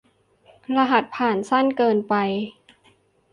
[0.75, 2.13] รหัสผ่านสั้นเกินไป